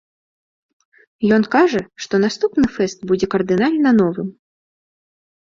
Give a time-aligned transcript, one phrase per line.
[1.35, 4.27] Ён кажа што, наступны фэст будзе кардынальна новым.